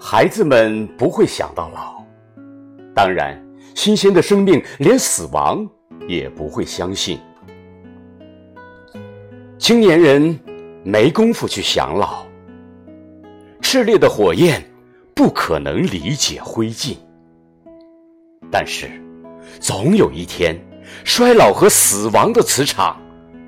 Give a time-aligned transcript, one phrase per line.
[0.00, 2.02] 孩子们不会想到老，
[2.94, 3.36] 当然，
[3.74, 5.68] 新鲜的生命连死亡
[6.06, 7.18] 也不会相信。
[9.58, 10.38] 青年人
[10.84, 12.24] 没工夫去想老，
[13.60, 14.62] 炽烈的火焰
[15.14, 16.96] 不可能理解灰烬，
[18.52, 18.88] 但是，
[19.60, 20.56] 总有一天，
[21.04, 22.96] 衰老和死亡的磁场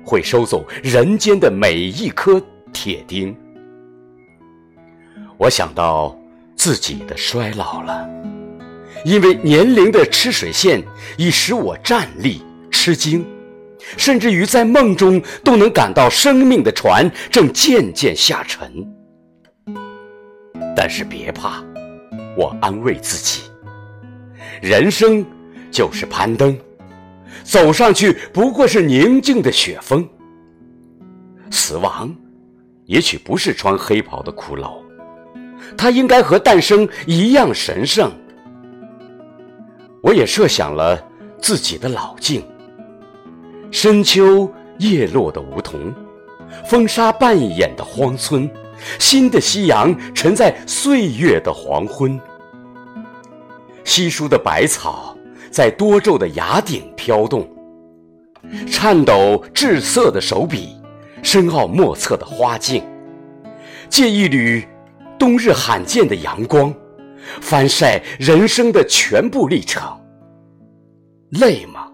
[0.05, 2.41] 会收走人间的每一颗
[2.73, 3.35] 铁钉。
[5.37, 6.15] 我想到
[6.61, 8.07] 自己的衰老了，
[9.03, 10.79] 因为年龄的吃水线
[11.17, 13.25] 已使我站立吃惊。
[13.97, 18.71] 甚至于在梦中都能感到生命的船正渐渐下沉，
[20.75, 21.63] 但是别怕，
[22.37, 23.41] 我安慰自己，
[24.61, 25.25] 人生
[25.71, 26.55] 就是攀登，
[27.43, 30.07] 走上去不过是宁静的雪峰。
[31.49, 32.15] 死亡
[32.85, 34.80] 也许不是穿黑袍的骷髅，
[35.77, 38.11] 它应该和诞生一样神圣。
[40.01, 40.99] 我也设想了
[41.41, 42.43] 自己的老境。
[43.71, 45.93] 深秋叶落的梧桐，
[46.65, 48.49] 风沙半掩的荒村，
[48.99, 52.19] 新的夕阳沉在岁月的黄昏。
[53.83, 55.15] 稀疏的百草
[55.49, 57.47] 在多皱的崖顶飘动，
[58.69, 60.75] 颤抖滞涩的手笔，
[61.23, 62.83] 深奥莫测的花径，
[63.87, 64.67] 借一缕
[65.21, 66.73] 冬日罕见的阳光，
[67.41, 69.83] 翻晒人生的全部历程。
[71.33, 71.87] 累吗？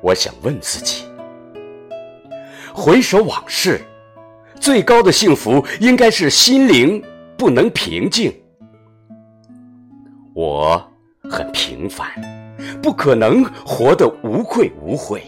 [0.00, 1.04] 我想问自己：
[2.74, 3.78] 回首往事，
[4.58, 7.04] 最高的幸福应该是心灵
[7.36, 8.34] 不能平静。
[10.34, 10.82] 我
[11.30, 12.08] 很平凡，
[12.80, 15.22] 不可能活得无愧无悔。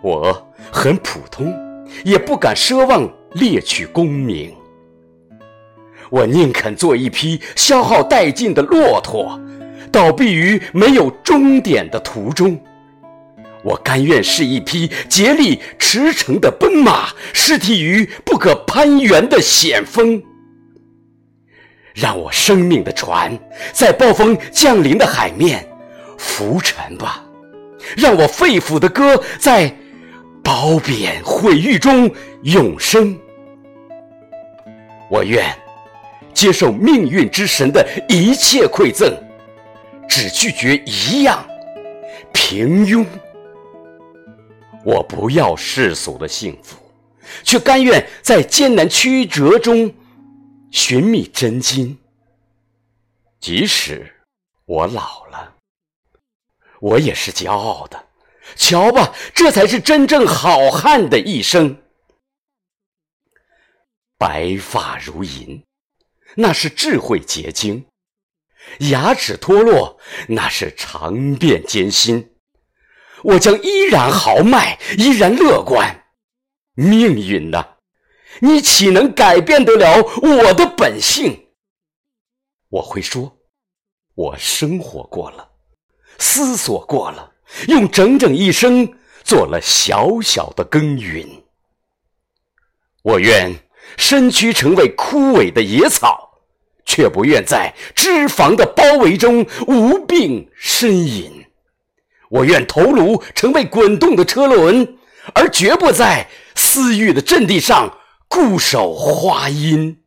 [0.00, 0.32] 我
[0.72, 1.54] 很普通，
[2.02, 4.54] 也不敢奢望猎取功名。
[6.10, 9.40] 我宁肯做一匹消耗殆尽的骆驼，
[9.92, 12.58] 倒闭于没有终点的途中。
[13.62, 20.22] 我甘愿是一匹竭力驰骋的奔马，失蹄于不可攀援的险峰。
[21.94, 23.36] 让我生命的船
[23.72, 25.68] 在暴风降临的海面
[26.16, 27.24] 浮沉吧，
[27.96, 29.74] 让我肺腑的歌在
[30.44, 32.08] 褒贬毁誉中
[32.42, 33.18] 永生。
[35.10, 35.44] 我愿
[36.38, 39.12] 接受命运之神的一切馈赠，
[40.08, 41.44] 只拒绝一样：
[42.32, 43.04] 平庸。
[44.84, 46.78] 我不要世俗的幸福，
[47.42, 49.92] 却甘愿在艰难曲折中
[50.70, 51.98] 寻觅真经。
[53.40, 54.08] 即使
[54.64, 55.52] 我老了，
[56.78, 58.00] 我也是骄傲的。
[58.54, 61.76] 瞧吧，这才是真正好汉的一生。
[64.16, 65.60] 白发如银，
[66.34, 67.84] 那是智慧结晶；
[68.90, 72.34] 牙齿脱落，那是尝遍艰辛。
[73.22, 76.04] 我将依然豪迈，依然乐观。
[76.74, 77.76] 命运呐，
[78.40, 81.48] 你岂能改变得了我的本性？
[82.68, 83.38] 我会说，
[84.14, 85.50] 我生活过了，
[86.18, 87.32] 思索过了，
[87.66, 91.26] 用整整一生做了小小的耕耘。
[93.02, 93.52] 我愿
[93.96, 96.30] 身躯成为枯萎的野草，
[96.84, 101.44] 却不愿在脂肪的包围中无病呻吟。
[102.28, 104.96] 我愿头颅成为滚动的车轮，
[105.34, 107.98] 而绝不在私欲的阵地上
[108.28, 109.98] 固守花荫。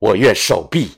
[0.00, 0.90] 我愿手臂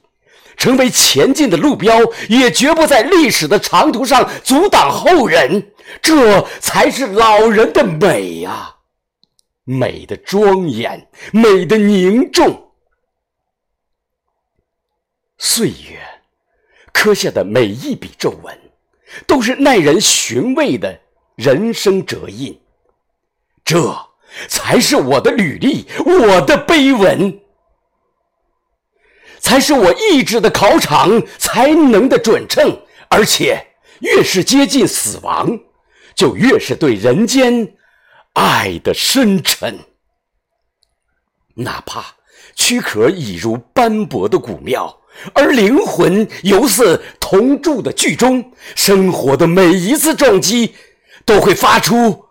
[0.56, 5.70] 成为前进的路标，也绝不在历史的长途上阻挡后人。
[6.00, 8.73] 这才是老人的美啊，
[9.64, 12.70] 美的庄严，美的凝重。
[15.38, 15.98] 岁月
[16.92, 18.58] 刻下的每一笔皱纹。
[19.28, 21.00] 都是耐人寻味的
[21.36, 22.60] 人生折印，
[23.64, 23.96] 这
[24.48, 27.40] 才是我的履历，我的碑文，
[29.38, 32.76] 才是我意志的考场，才能的准称。
[33.08, 33.64] 而且，
[34.00, 35.56] 越是接近死亡，
[36.16, 37.76] 就越是对人间
[38.34, 39.78] 爱的深沉。
[41.56, 42.14] 哪怕
[42.54, 45.00] 躯壳已如斑驳的古庙。
[45.32, 50.74] 而灵魂犹似铜铸的剧中，生活的每一次撞击，
[51.24, 52.24] 都会发出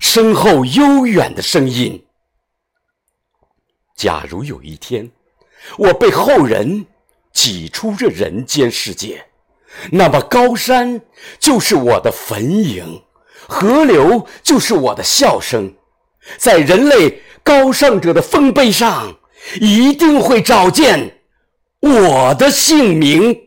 [0.00, 2.04] 深厚悠远的声音。
[3.96, 5.10] 假如有一天，
[5.78, 6.84] 我被后人
[7.32, 9.28] 挤出这人间世界，
[9.90, 11.00] 那么高山
[11.40, 13.00] 就是我的坟茔，
[13.46, 15.72] 河流就是我的笑声，
[16.36, 19.16] 在人类高尚者的丰碑上，
[19.60, 21.18] 一定会找见。
[21.80, 23.45] 我的姓名。